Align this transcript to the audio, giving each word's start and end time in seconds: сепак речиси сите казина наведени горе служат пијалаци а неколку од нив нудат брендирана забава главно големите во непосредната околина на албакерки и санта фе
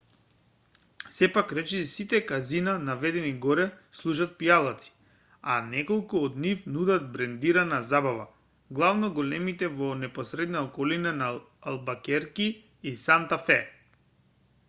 сепак 1.17 1.47
речиси 1.57 1.83
сите 1.95 2.19
казина 2.29 2.71
наведени 2.87 3.33
горе 3.45 3.65
служат 3.97 4.33
пијалаци 4.39 4.87
а 5.51 5.59
неколку 5.67 6.23
од 6.29 6.39
нив 6.47 6.65
нудат 6.79 7.05
брендирана 7.19 7.79
забава 7.91 8.25
главно 8.81 9.13
големите 9.21 9.71
во 9.77 9.93
непосредната 10.03 10.65
околина 10.71 11.15
на 11.21 11.29
албакерки 11.75 12.49
и 12.93 12.99
санта 13.07 13.43
фе 13.47 13.61